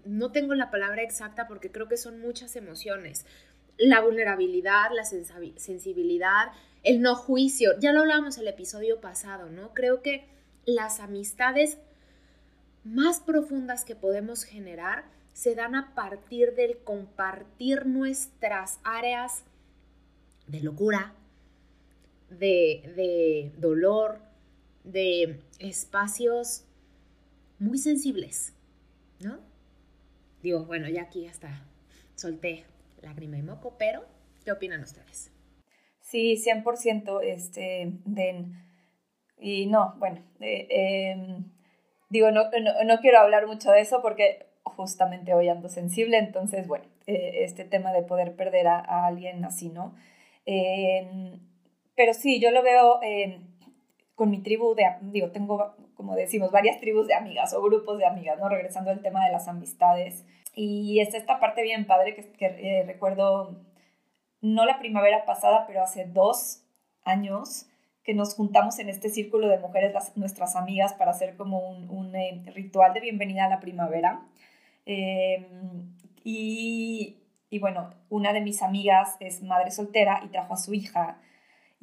[0.04, 3.26] no tengo la palabra exacta porque creo que son muchas emociones,
[3.76, 9.74] la vulnerabilidad, la sensibilidad, el no juicio, ya lo hablábamos el episodio pasado, ¿no?
[9.74, 10.26] Creo que
[10.64, 11.78] las amistades
[12.84, 19.44] más profundas que podemos generar se dan a partir del compartir nuestras áreas
[20.46, 21.14] de locura,
[22.30, 24.18] de, dolor,
[24.84, 26.64] de espacios
[27.58, 28.52] muy sensibles,
[29.20, 29.38] ¿no?
[30.44, 31.48] Digo, bueno, ya aquí hasta
[32.16, 32.64] solté
[33.00, 34.04] lágrima y moco, pero
[34.44, 35.32] ¿qué opinan ustedes?
[36.00, 38.52] Sí, 100% este, Den.
[39.38, 41.50] Y no, bueno, eh, em,
[42.10, 42.42] digo, no,
[42.84, 47.64] no, quiero hablar mucho de eso porque justamente hoy ando sensible, entonces, bueno, eh, este
[47.64, 49.94] tema de poder perder a, alguien así, ¿no?
[50.44, 51.40] Em,
[51.96, 53.46] pero sí, yo lo veo em,
[54.14, 58.06] con mi tribu de, digo, tengo, como decimos, varias tribus de amigas o grupos de
[58.06, 58.48] amigas, ¿no?
[58.48, 60.24] Regresando al tema de las amistades.
[60.54, 63.60] Y es esta parte bien padre que, que eh, recuerdo,
[64.40, 66.64] no la primavera pasada, pero hace dos
[67.04, 67.66] años,
[68.02, 71.88] que nos juntamos en este círculo de mujeres, las, nuestras amigas, para hacer como un,
[71.88, 74.20] un eh, ritual de bienvenida a la primavera.
[74.86, 77.16] Em, y,
[77.48, 81.18] y bueno, una de mis amigas es madre soltera y trajo a su hija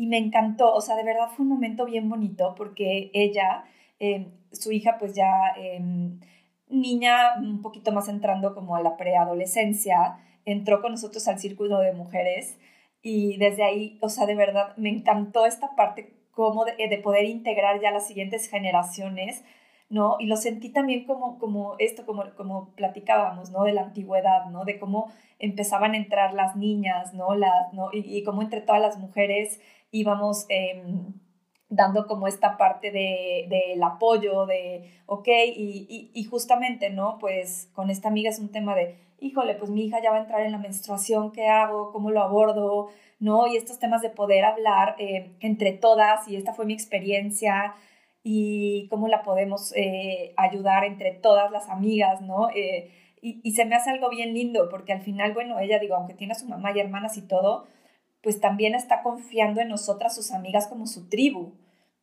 [0.01, 3.65] y me encantó, o sea, de verdad fue un momento bien bonito porque ella,
[4.01, 6.19] em, su hija pues ya em,
[6.67, 11.93] niña un poquito más entrando como a la preadolescencia, entró con nosotros al círculo de
[11.93, 12.57] mujeres
[13.01, 17.25] y desde ahí, o sea, de verdad me encantó esta parte como de, de poder
[17.25, 19.43] integrar ya las siguientes generaciones
[19.91, 20.15] ¿no?
[20.19, 23.65] Y lo sentí también como, como esto, como, como platicábamos, ¿no?
[23.65, 24.63] De la antigüedad, ¿no?
[24.63, 27.35] De cómo empezaban a entrar las niñas, ¿no?
[27.35, 27.89] Las, ¿no?
[27.91, 29.59] Y, y cómo entre todas las mujeres
[29.91, 31.13] íbamos em,
[31.71, 37.17] dando como esta parte del de, apoyo, de, ok, y, y, justamente, ¿no?
[37.17, 40.21] Pues con esta amiga es un tema de, híjole, pues mi hija ya va a
[40.21, 41.93] entrar en la menstruación, ¿qué hago?
[41.93, 42.89] ¿Cómo lo abordo?
[43.19, 43.47] ¿No?
[43.47, 47.73] Y estos temas de poder hablar eh, entre todas, y esta fue mi experiencia,
[48.21, 52.49] y cómo la podemos eh, ayudar entre todas las amigas, ¿no?
[52.49, 55.95] Eh, y, y, se me hace algo bien lindo, porque al final, bueno, ella, digo,
[55.95, 57.65] aunque tiene a su mamá y hermanas y todo,
[58.21, 61.53] pues también está confiando en nosotras, sus amigas, como su tribu,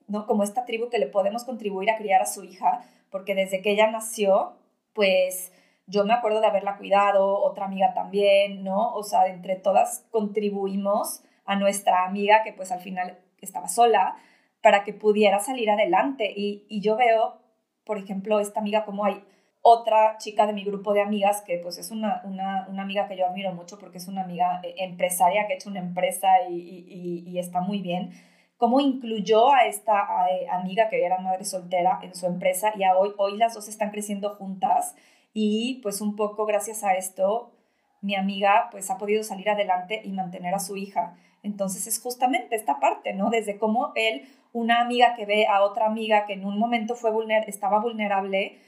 [0.09, 0.27] ¿no?
[0.27, 3.71] Como esta tribu que le podemos contribuir a criar a su hija, porque desde que
[3.71, 4.55] ella nació,
[4.95, 5.53] pues
[5.87, 8.95] yo me acuerdo de haberla cuidado, otra amiga también, ¿no?
[8.95, 14.17] O sea, entre todas contribuimos a nuestra amiga que pues al final estaba sola
[14.61, 16.33] para que pudiera salir adelante.
[16.37, 17.39] Y, y yo veo,
[17.85, 19.25] por ejemplo, esta amiga como hay
[19.69, 23.17] otra chica de mi grupo de amigas que pues es una, una, una, amiga que
[23.17, 26.55] yo admiro mucho porque es una amiga eh, empresaria que ha hecho una empresa y,
[26.55, 28.13] y, y está muy bien,
[28.57, 33.13] cómo incluyó a esta eh, amiga que era madre soltera en su empresa y hoy,
[33.17, 34.95] hoy las dos están creciendo juntas
[35.33, 37.53] y pues un poco gracias a esto
[38.01, 41.17] mi amiga pues ha podido salir adelante y mantener a su hija.
[41.43, 43.31] Entonces es justamente esta parte, ¿no?
[43.31, 47.11] Desde cómo él, una amiga que ve a otra amiga que en un momento fue
[47.11, 48.59] vulner estaba vulnerable,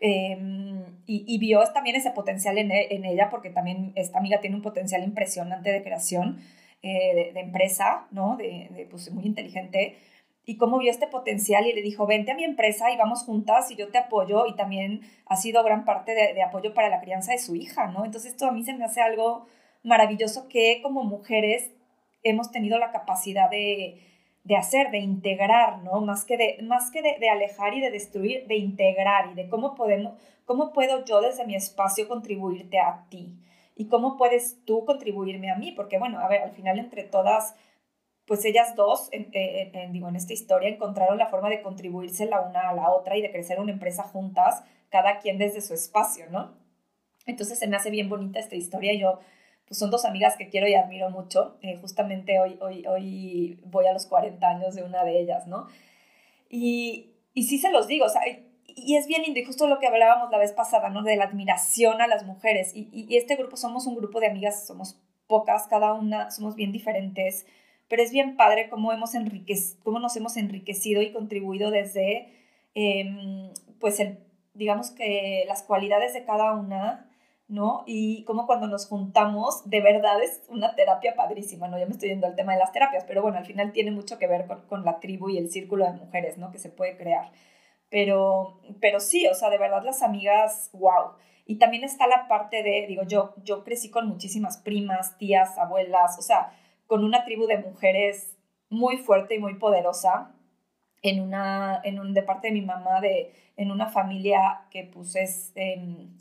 [0.00, 4.56] Em, y, vio también ese potencial en, e, en, ella, porque también esta amiga tiene
[4.56, 6.40] un potencial impresionante de creación
[6.82, 8.36] eh, de, empresa, ¿no?
[8.36, 9.98] De, de, pues, muy inteligente.
[10.46, 13.70] Y cómo vio este potencial y le dijo, vente a mi empresa y vamos juntas
[13.70, 14.46] y yo te apoyo.
[14.46, 17.88] Y también ha sido gran parte de, de apoyo para la crianza de su hija,
[17.88, 18.04] ¿no?
[18.04, 19.46] Entonces esto a mí se me hace algo
[19.82, 21.70] maravilloso que como mujeres
[22.22, 24.09] hemos tenido la capacidad de,
[24.44, 26.00] de hacer, de integrar, ¿no?
[26.00, 29.74] Más que, de, más que de, alejar y de destruir, de integrar y de cómo
[29.74, 33.36] podemos, cómo puedo yo desde mi espacio contribuirte a ti
[33.76, 37.54] y cómo puedes tú contribuirme a mí, porque bueno, a ver, al final entre todas,
[38.24, 39.30] pues ellas dos, en,
[39.92, 43.22] digo, en esta historia encontraron la forma de contribuirse la una a la otra y
[43.22, 46.54] de crecer una empresa juntas, cada quien desde su espacio, ¿no?
[47.26, 49.20] Entonces se me hace bien bonita esta historia yo
[49.70, 51.56] pues son dos amigas que quiero y admiro mucho.
[51.62, 55.68] Eh, justamente hoy, hoy, hoy voy a los 40 años de una de ellas, ¿no?
[56.48, 58.22] Y, y sí se los digo, o sea,
[58.66, 61.04] y es bien lindo, y justo lo que hablábamos la vez pasada, ¿no?
[61.04, 62.74] De la admiración a las mujeres.
[62.74, 66.72] Y, y, este grupo, somos un grupo de amigas, somos pocas, cada una, somos bien
[66.72, 67.46] diferentes,
[67.86, 69.12] pero es bien padre cómo, hemos
[69.84, 72.26] cómo nos hemos enriquecido y contribuido desde,
[72.74, 74.18] em, pues, el,
[74.54, 77.06] digamos que las cualidades de cada una
[77.50, 77.82] ¿no?
[77.84, 81.78] Y como cuando nos juntamos, de verdad es una terapia padrísima, ¿no?
[81.78, 84.18] Ya me estoy yendo al tema de las terapias, pero bueno, al final tiene mucho
[84.18, 86.52] que ver con, la tribu y el círculo de mujeres, ¿no?
[86.52, 87.32] Que se puede crear.
[87.90, 91.14] Pero, pero sí, o sea, de verdad las amigas, wow.
[91.44, 96.18] Y también está la parte de, digo, yo, yo crecí con muchísimas primas, tías, abuelas,
[96.20, 96.52] o sea,
[96.86, 100.36] con una tribu de mujeres muy fuerte y muy poderosa,
[101.02, 105.16] en una, en un, de parte de mi mamá, de, en una familia que pues
[105.16, 105.50] es...
[105.56, 106.16] Em,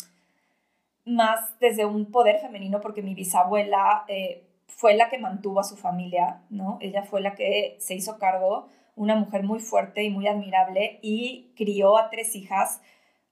[1.10, 5.76] más desde un poder femenino porque mi bisabuela eh, fue la que mantuvo a su
[5.76, 6.78] familia, ¿no?
[6.82, 11.52] Ella fue la que se hizo cargo, una mujer muy fuerte y muy admirable y
[11.56, 12.82] crió a tres hijas.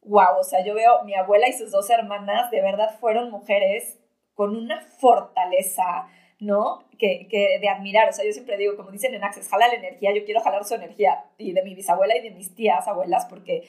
[0.01, 3.99] Wow, o sea, yo veo mi abuela y sus dos hermanas, de verdad fueron mujeres
[4.33, 6.07] con una fortaleza,
[6.39, 6.83] ¿no?
[6.97, 9.75] Que, que, de admirar, o sea, yo siempre digo, como dicen en Access, jala la
[9.75, 13.25] energía, yo quiero jalar su energía, y de mi bisabuela y de mis tías, abuelas,
[13.25, 13.67] porque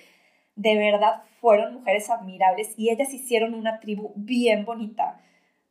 [0.59, 5.21] de verdad fueron mujeres admirables y ellas hicieron una tribu bien bonita.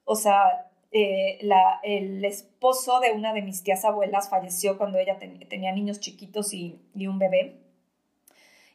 [0.05, 5.19] O sea, eh, la, el esposo de una de mis tías abuelas falleció cuando ella
[5.19, 7.59] tenía niños chiquitos y, un bebé.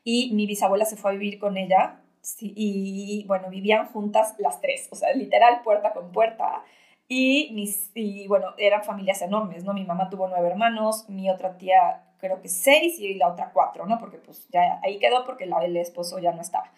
[0.05, 2.01] Y mi bisabuela se fue a vivir con ella
[2.40, 6.62] y bueno, vivían juntas las tres, o sea, literal puerta con puerta.
[7.08, 9.74] Y, mis, y bueno, eran familias enormes, ¿no?
[9.74, 13.84] Mi mamá tuvo nueve hermanos, mi otra tía creo que seis y la otra cuatro,
[13.84, 13.98] ¿no?
[13.98, 16.72] Porque pues ya ahí quedó porque la, el esposo ya no estaba.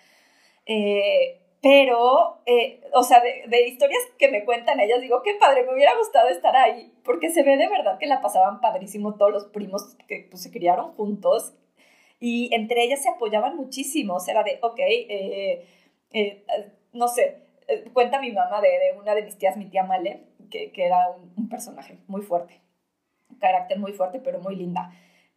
[0.67, 5.75] Eh, pero, eh, o sea, de, historias que me cuentan ellas, digo, qué padre, me
[5.75, 9.45] hubiera gustado estar ahí, porque se ve de verdad que la pasaban padrísimo todos los
[9.47, 11.55] primos que pues, se criaron juntos
[12.21, 15.67] y entre ellas se apoyaban muchísimo, o sea, era de, ok, eh,
[16.93, 20.73] no sé, eh, cuenta mi mamá de, una de mis tías, mi tía Male, que,
[20.75, 22.61] era un, personaje muy fuerte,
[23.29, 24.91] un carácter muy fuerte, pero muy linda.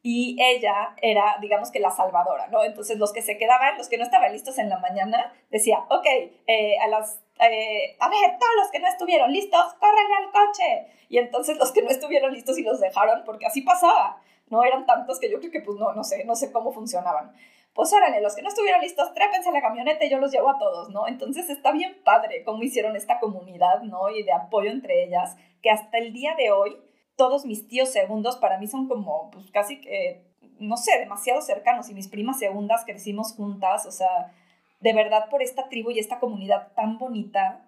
[0.04, 2.64] Y ella era, digamos que la salvadora, ¿no?
[2.64, 6.06] Entonces los que se quedaban, los que no estaban listos en la mañana, decía, ok,
[6.48, 10.88] eh, a las eh, a ver, todos los que no estuvieron listos, córrele al coche.
[11.10, 14.64] Y entonces los que no estuvieron listos y los dejaron, porque así pasaba, ¿no?
[14.64, 17.34] Eran tantos que yo creo que pues no, no sé, no sé cómo funcionaban.
[17.78, 20.50] Pues órale, los que no estuvieron listos, trépense a la camioneta y yo los llevo
[20.50, 21.08] a todos, ¿no?
[21.08, 24.10] Entonces está bien padre cómo hicieron esta comunidad, ¿no?
[24.10, 26.76] Y de apoyo entre ellas, que hasta el día de hoy,
[27.16, 30.26] todos mis tíos segundos para mí son como, pues casi que,
[30.58, 31.88] no sé, demasiado cercanos.
[31.92, 34.34] Y mis primas segundas crecimos juntas, o sea,
[34.80, 37.64] de verdad por esta tribu y esta comunidad tan bonita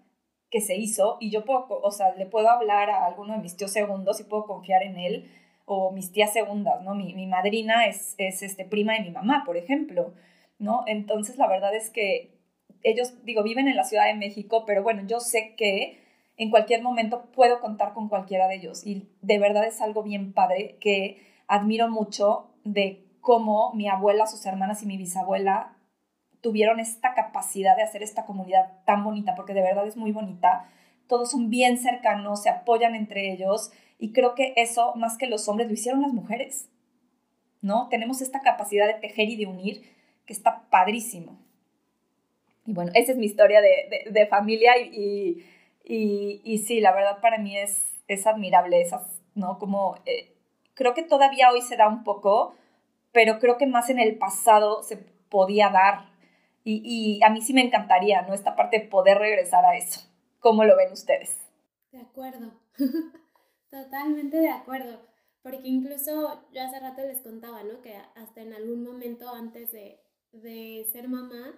[0.49, 3.57] que se hizo y yo puedo, o sea, le puedo hablar a alguno de mis
[3.57, 5.31] tíos segundos y puedo confiar en él
[5.69, 6.95] o mis tías segundas, ¿no?
[6.95, 10.13] Mi, madrina es, es este, prima de mi mamá, por ejemplo,
[10.57, 10.83] ¿no?
[10.87, 12.39] Entonces la verdad es que
[12.81, 15.99] ellos, digo, viven en la Ciudad de México, pero bueno, yo sé que
[16.37, 20.33] en cualquier momento puedo contar con cualquiera de ellos y de verdad es algo bien
[20.33, 25.77] padre que admiro mucho de cómo mi abuela, sus hermanas y mi bisabuela
[26.41, 30.67] tuvieron esta capacidad de hacer esta comunidad tan bonita, porque de verdad es muy bonita.
[31.07, 35.47] Todos son bien cercanos, se apoyan entre ellos y creo que eso, más que los
[35.47, 36.69] hombres, lo hicieron las mujeres.
[37.61, 37.89] ¿No?
[37.89, 39.83] Tenemos esta capacidad de tejer y de unir
[40.25, 41.37] que está padrísimo.
[42.65, 45.43] Y bueno, esa es mi historia de, familia y,
[45.83, 49.59] y, sí, la verdad para mí es, es admirable, esas, ¿no?
[49.59, 50.35] Como eh,
[50.75, 52.55] creo que todavía hoy se da un poco,
[53.11, 54.97] pero creo que más en el pasado se
[55.29, 56.09] podía dar
[56.63, 58.33] y, a mí sí me encantaría, ¿no?
[58.33, 60.01] Esta parte de poder regresar a eso.
[60.39, 61.41] ¿Cómo lo ven ustedes?
[61.91, 62.51] De acuerdo,
[63.69, 64.99] totalmente de acuerdo.
[65.41, 67.81] Porque incluso yo hace rato les contaba, ¿no?
[67.81, 69.99] Que hasta en algún momento antes de,
[70.91, 71.53] ser mamá,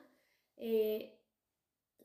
[0.58, 1.18] eh,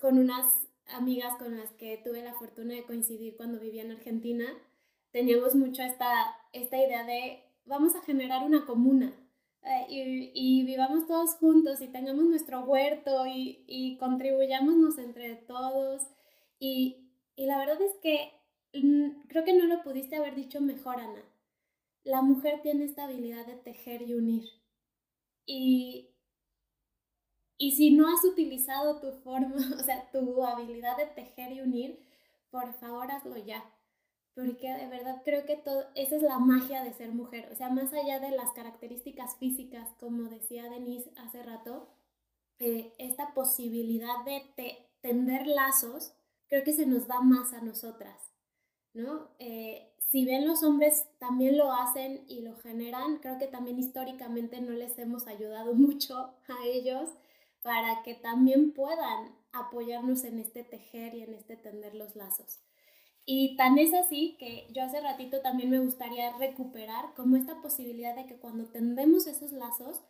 [0.00, 0.52] con unas
[0.86, 4.46] amigas con las que tuve la fortuna de coincidir cuando vivía en Argentina,
[5.10, 9.12] teníamos mucho esta, esta idea de vamos a generar una comuna,
[9.66, 16.02] eh, y, vivamos todos juntos y tengamos nuestro huerto y, y contribuyámonos entre todos.
[16.60, 18.32] Y, y la verdad es que
[19.28, 21.22] creo que no lo pudiste haber dicho mejor, Ana.
[22.04, 24.44] La mujer tiene esta habilidad de tejer y unir.
[25.44, 26.10] Y,
[27.58, 32.00] y si no has utilizado tu forma, o sea, tu habilidad de tejer y unir,
[32.50, 33.64] por favor hazlo ya
[34.36, 37.70] porque de verdad creo que todo, esa es la magia de ser mujer, o sea,
[37.70, 41.88] más allá de las características físicas, como decía Denise hace rato,
[42.58, 44.42] eh, esta posibilidad de
[45.00, 46.12] tender lazos,
[46.48, 48.30] creo que se nos da más a nosotras,
[48.96, 49.28] ¿no?
[49.38, 54.61] Eh, si bien los hombres también lo hacen y lo generan, creo que también históricamente
[54.61, 56.16] no les hemos ayudado mucho
[56.48, 57.11] a ellos
[57.62, 62.62] para que también puedan apoyarnos en este tejer y en este tender los lazos.
[63.24, 68.14] Y tan es así que yo hace ratito también me gustaría recuperar como esta posibilidad
[68.14, 70.00] de que cuando tendemos esos lazos,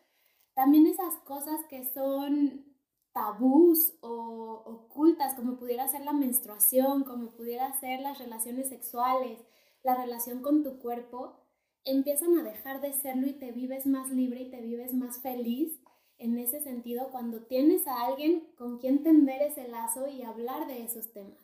[0.55, 2.76] también esas cosas que son
[3.17, 9.41] tabús o ocultas, como pudiera ser la menstruación, como pudiera ser las relaciones sexuales,
[9.83, 11.41] la relación con tu cuerpo,
[11.87, 15.81] empiezan a dejar de serlo y te vives más libre y te vives más feliz
[16.19, 20.85] en ese sentido cuando tienes a alguien con quien tender ese lazo y hablar de
[20.85, 21.41] esos temas.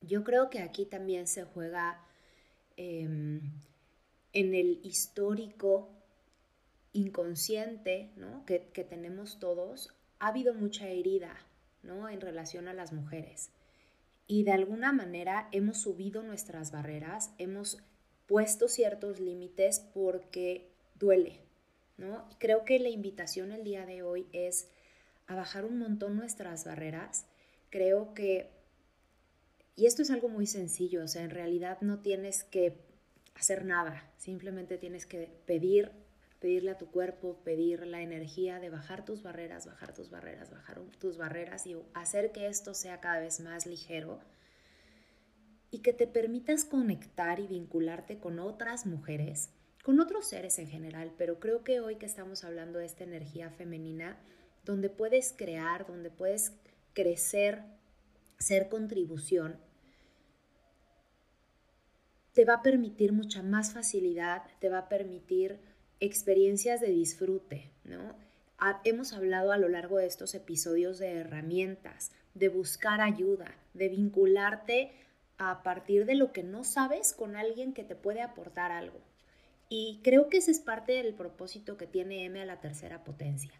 [0.00, 2.04] Yo creo que aquí también se juega
[2.76, 3.40] em,
[4.32, 5.88] en el histórico
[6.92, 8.12] inconsciente
[8.44, 11.36] que, tenemos todos, ha habido mucha herida
[11.82, 12.08] ¿no?
[12.08, 13.50] en relación a las mujeres.
[14.28, 17.78] Y de alguna manera hemos subido nuestras barreras, hemos
[18.26, 21.40] puesto ciertos límites porque duele.
[21.96, 22.24] ¿no?
[22.38, 24.68] Creo que la invitación el día de hoy es
[25.26, 27.26] a bajar un montón nuestras barreras.
[27.68, 28.48] Creo que
[29.74, 32.76] y esto es algo muy sencillo, o sea, en realidad no tienes que
[33.34, 35.90] hacer nada, simplemente tienes que pedir,
[36.42, 40.80] pedirle a tu cuerpo, pedir la energía de bajar tus barreras, bajar tus barreras, bajar
[40.98, 44.18] tus barreras y hacer que esto sea cada vez más ligero
[45.70, 49.50] y que te permitas conectar y vincularte con otras mujeres,
[49.84, 53.50] con otros seres en general, pero creo que hoy que estamos hablando de esta energía
[53.50, 54.18] femenina,
[54.64, 56.52] donde puedes crear, donde puedes
[56.92, 57.62] crecer
[58.38, 59.56] ser contribución,
[62.32, 65.60] te va a permitir mucha más facilidad, te va a permitir
[66.04, 68.14] experiencias de disfrute, ¿no?
[68.84, 74.92] hemos hablado a lo largo de estos episodios de herramientas, de buscar ayuda, de vincularte
[75.36, 79.00] a partir de lo que no sabes con alguien que te puede aportar algo.
[79.68, 83.52] Y creo que ese es parte del propósito que tiene M a la tercera potencia.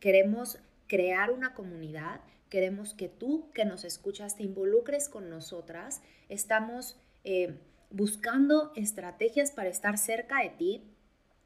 [0.00, 2.20] Queremos crear una comunidad
[2.52, 6.02] queremos que tú que nos escuchas te involucres con nosotras.
[6.28, 10.91] Estamos eh, buscando estrategias para estar cerca de ti.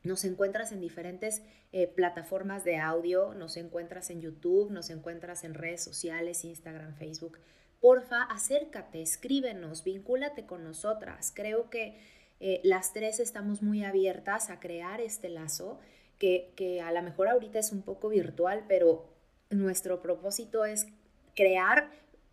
[0.07, 1.43] Nos encuentras en diferentes
[1.73, 7.39] eh, plataformas de audio, nos encuentras en YouTube, nos encuentras en redes sociales, Instagram, Facebook.
[7.81, 11.33] Porfa, acércate, escríbenos, vincúlate con nosotras.
[11.35, 11.99] Creo que
[12.39, 15.81] eh, las tres estamos muy abiertas a crear este lazo
[16.19, 19.09] que, que a lo mejor ahorita es un poco virtual, pero
[19.51, 20.87] nuestro propósito es
[21.35, 21.91] crear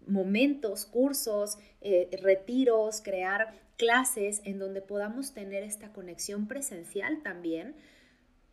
[0.07, 7.76] momentos, cursos, eh, retiros, crear clases en donde podamos tener esta conexión presencial también,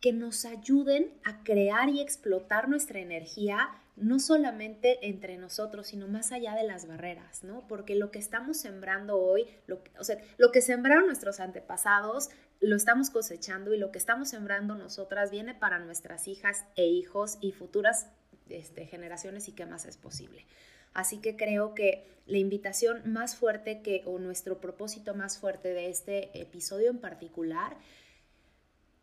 [0.01, 6.31] que nos ayuden a crear y explotar nuestra energía, no solamente entre nosotros, sino más
[6.31, 7.67] allá de las barreras, ¿no?
[7.67, 12.75] Porque lo que estamos sembrando hoy, lo, o sea, lo que sembraron nuestros antepasados, lo
[12.75, 17.51] estamos cosechando y lo que estamos sembrando nosotras viene para nuestras hijas e hijos y
[17.51, 18.07] futuras
[18.49, 20.45] este, generaciones y qué más es posible.
[20.93, 25.89] Así que creo que la invitación más fuerte que, o nuestro propósito más fuerte de
[25.89, 27.77] este episodio en particular,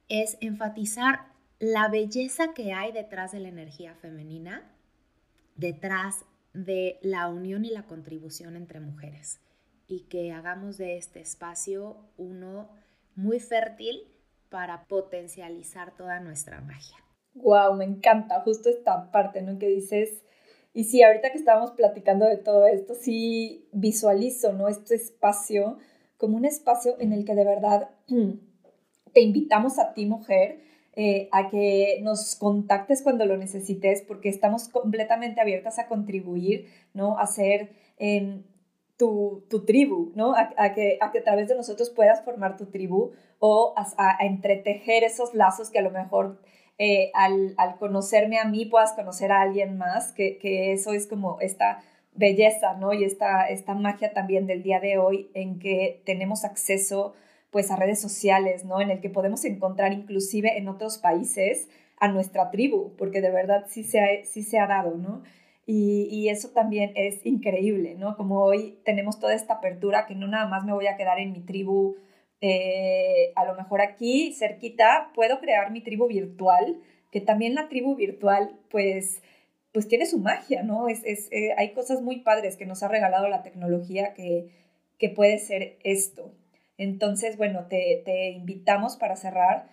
[0.09, 1.27] es enfatizar
[1.59, 4.71] la belleza que hay detrás de la energía femenina,
[5.57, 6.25] detrás
[6.55, 9.41] de la unión y la contribución entre mujeres
[9.87, 12.69] y que hagamos de este espacio uno
[13.17, 14.07] muy fértil
[14.51, 16.97] para potencializar toda nuestra magia.
[17.35, 19.59] Wow, me encanta justo esta parte, ¿no?
[19.59, 20.23] Que dices,
[20.73, 24.69] y sí, ahorita que estábamos platicando de todo esto, sí visualizo, ¿no?
[24.69, 25.79] Este espacio
[26.19, 27.91] como un espacio en el que de verdad
[29.13, 30.61] te invitamos a ti, mujer,
[30.95, 37.19] eh, a que nos contactes cuando lo necesites, porque estamos completamente abiertas a contribuir, ¿no?
[37.19, 38.43] A ser em,
[38.97, 40.35] tu, tribu, ¿no?
[40.35, 45.05] A, que, a que a través de nosotros puedas formar tu tribu o a entretejer
[45.05, 46.41] esos lazos que a lo mejor
[46.79, 50.39] eh, al, conocerme a mí puedas conocer a alguien más, que,
[50.73, 51.83] eso es como esta
[52.15, 52.93] belleza, ¿no?
[52.93, 57.15] Y esta, esta magia también del día de hoy en que tenemos acceso
[57.51, 58.81] pues a redes sociales, ¿no?
[58.81, 61.69] En el que podemos encontrar inclusive en otros países
[61.99, 65.23] a nuestra tribu, porque de verdad sí se ha, sí se ha dado, ¿no?
[65.67, 68.17] Y, y, eso también es increíble, ¿no?
[68.17, 71.33] Como hoy tenemos toda esta apertura que no nada más me voy a quedar en
[71.33, 71.97] mi tribu
[72.41, 76.81] eh, a lo mejor aquí cerquita puedo crear mi tribu virtual,
[77.11, 79.23] que también la tribu virtual pues,
[79.73, 80.89] pues tiene su magia, ¿no?
[80.89, 84.51] Es, es eh, hay cosas muy padres que nos ha regalado la tecnología que,
[84.99, 86.33] que puede ser esto.
[86.77, 89.69] Entonces, bueno, te, te invitamos para cerrar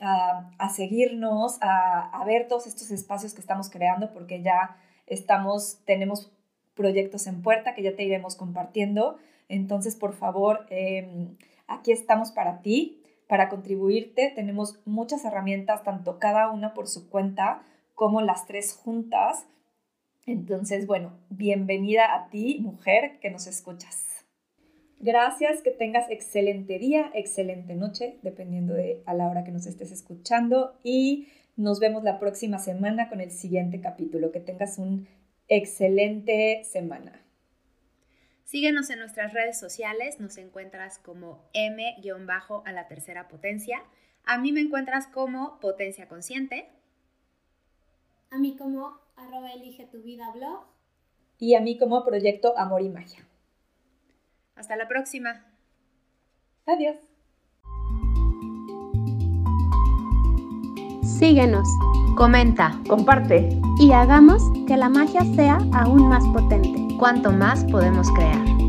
[0.00, 6.32] a, a seguirnos, a, ver todos estos espacios que estamos creando, porque ya estamos, tenemos
[6.74, 9.18] proyectos en puerta que ya te iremos compartiendo.
[9.48, 11.08] Entonces, por favor, eh,
[11.68, 14.32] Aquí estamos para ti, para contribuirte.
[14.34, 17.62] Tenemos muchas herramientas, tanto cada una por su cuenta
[17.94, 19.46] como las tres juntas.
[20.26, 24.24] Entonces, bueno, bienvenida a ti, mujer, que nos escuchas.
[24.98, 29.92] Gracias, que tengas excelente día, excelente noche, dependiendo de a la hora que nos estés
[29.92, 30.74] escuchando.
[30.82, 34.32] Y nos vemos la próxima semana con el siguiente capítulo.
[34.32, 35.06] Que tengas un
[35.48, 37.27] excelente semana.
[38.48, 41.96] Síguenos en nuestras redes sociales, nos encuentras como M-
[42.64, 43.82] a la tercera potencia.
[44.24, 46.66] A mí me encuentras como Potencia Consciente.
[48.30, 50.64] A mí como arroba elige tu vida blog.
[51.38, 53.22] Y a mí como Proyecto Amor y Magia.
[54.56, 55.44] Hasta la próxima.
[56.64, 56.96] Adiós.
[61.02, 61.68] Síguenos,
[62.16, 68.67] comenta, comparte y hagamos que la magia sea aún más potente cuánto más podemos crear.